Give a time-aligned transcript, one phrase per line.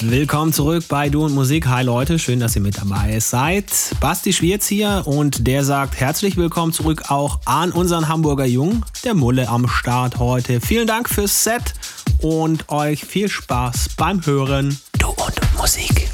[0.00, 1.66] Willkommen zurück bei Du und Musik.
[1.66, 3.66] Hi Leute, schön, dass ihr mit dabei seid.
[4.00, 9.14] Basti Schwierz hier und der sagt herzlich willkommen zurück auch an unseren Hamburger Jungen, der
[9.14, 10.60] Mulle am Start heute.
[10.60, 11.74] Vielen Dank fürs Set
[12.18, 14.78] und euch viel Spaß beim Hören.
[14.98, 16.13] Du und Musik.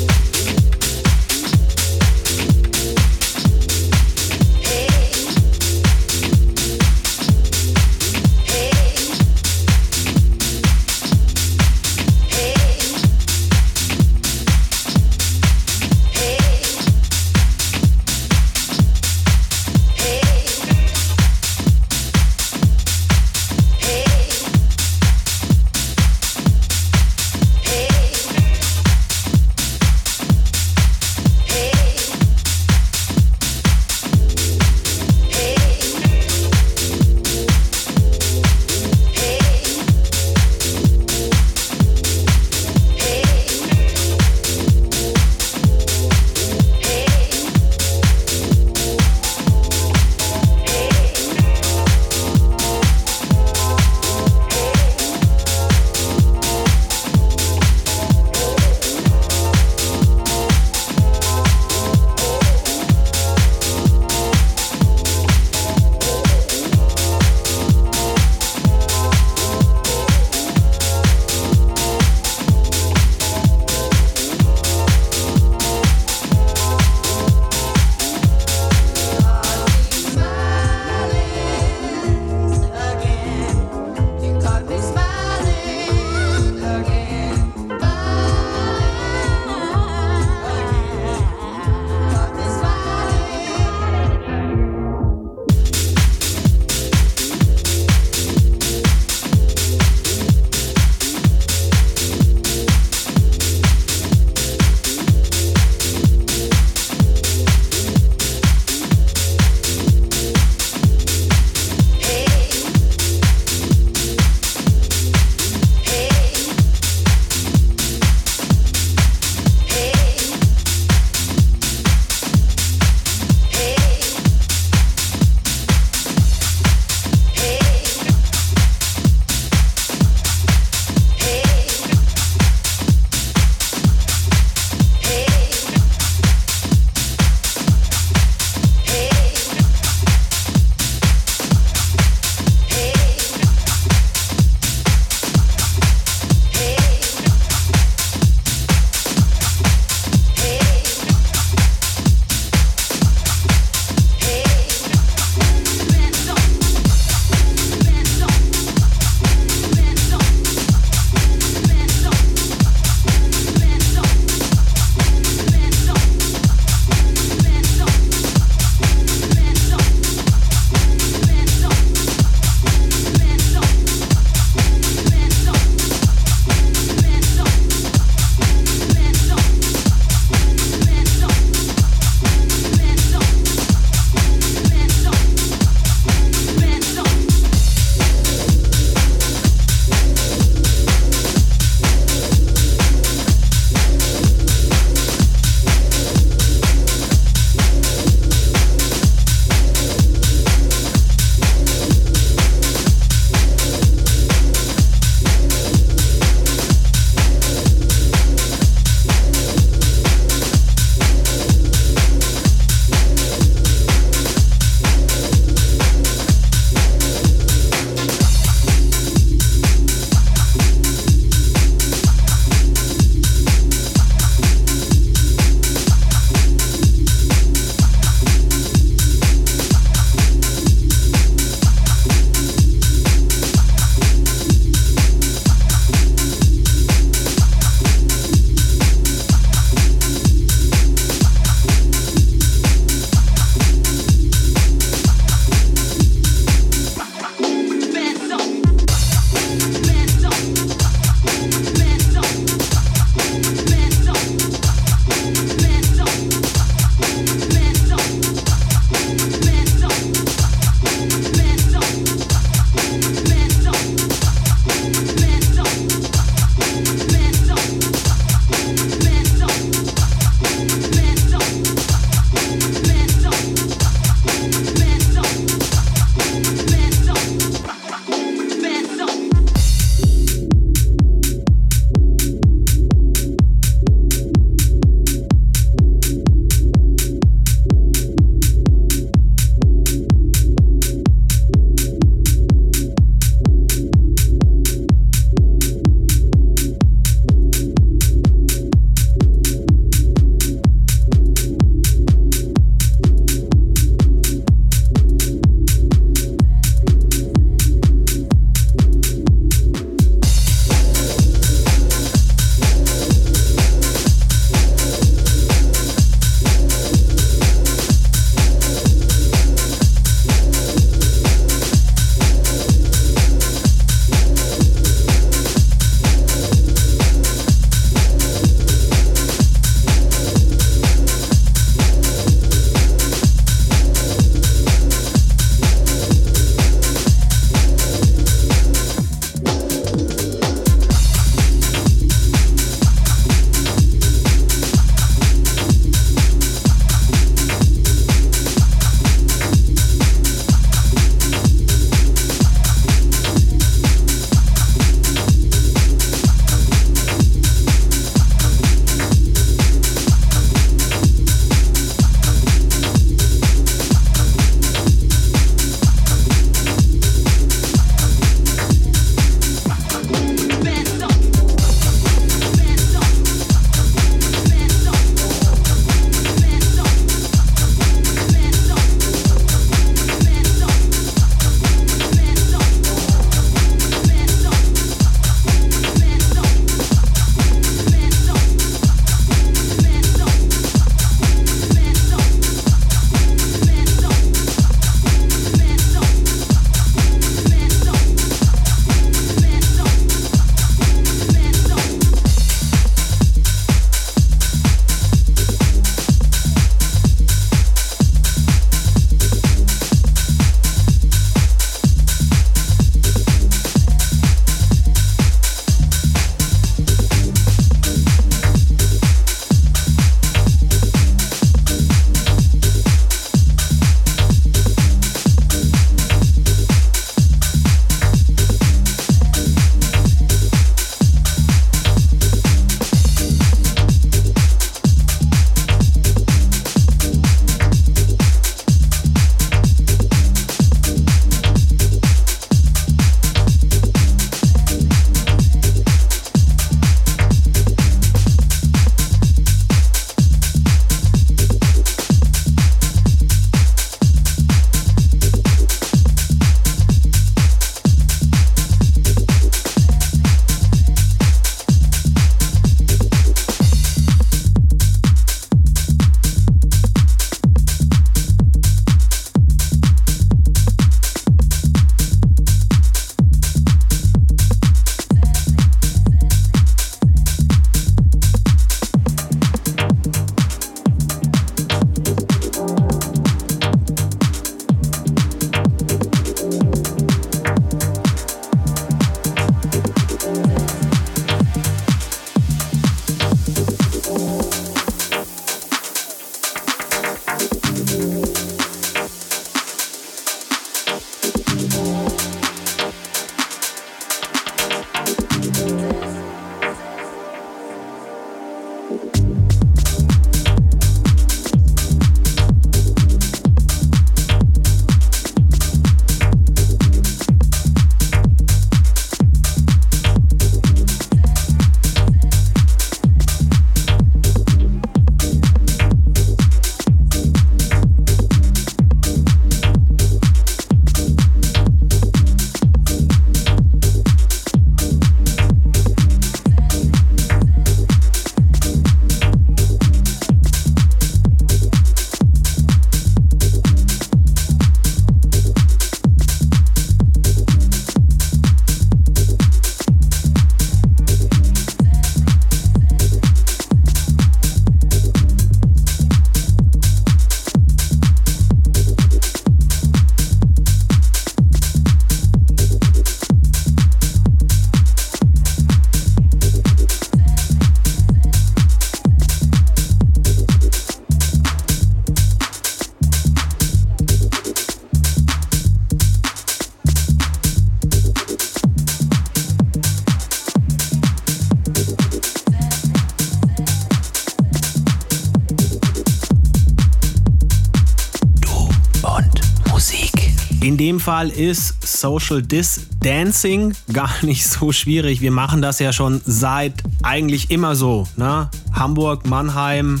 [591.04, 595.20] Fall ist Social Distancing gar nicht so schwierig.
[595.20, 598.08] Wir machen das ja schon seit eigentlich immer so.
[598.16, 598.48] Ne?
[598.72, 600.00] Hamburg, Mannheim,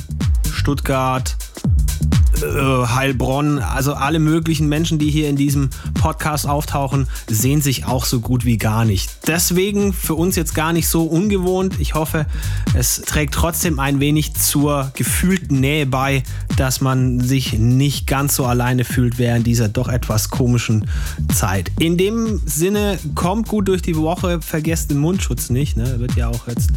[0.50, 1.36] Stuttgart,
[2.42, 8.04] äh, Heilbronn, also alle möglichen Menschen, die hier in diesem Podcast auftauchen, sehen sich auch
[8.04, 9.10] so gut wie gar nicht.
[9.26, 11.80] Deswegen für uns jetzt gar nicht so ungewohnt.
[11.80, 12.26] Ich hoffe,
[12.74, 16.22] es trägt trotzdem ein wenig zur gefühlten Nähe bei,
[16.56, 20.86] dass man sich nicht ganz so alleine fühlt während dieser doch etwas komischen
[21.34, 21.70] Zeit.
[21.78, 25.76] In dem Sinne, kommt gut durch die Woche, vergesst den Mundschutz nicht.
[25.76, 25.98] Ne?
[25.98, 26.70] Wird ja auch jetzt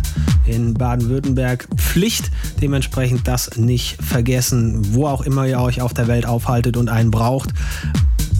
[0.45, 2.31] in Baden-Württemberg Pflicht.
[2.61, 7.11] Dementsprechend das nicht vergessen, wo auch immer ihr euch auf der Welt aufhaltet und einen
[7.11, 7.49] braucht.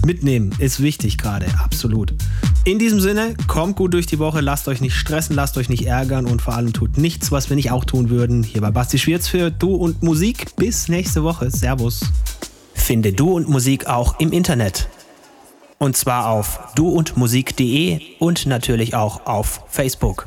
[0.08, 2.14] Mitnehmen ist wichtig gerade, absolut.
[2.64, 5.86] In diesem Sinne, kommt gut durch die Woche, lasst euch nicht stressen, lasst euch nicht
[5.86, 8.42] ärgern und vor allem tut nichts, was wir nicht auch tun würden.
[8.42, 10.56] Hier bei Basti Schwierz für Du und Musik.
[10.56, 11.50] Bis nächste Woche.
[11.50, 12.00] Servus.
[12.72, 14.88] Finde Du und Musik auch im Internet.
[15.76, 20.26] Und zwar auf duundmusik.de und natürlich auch auf Facebook.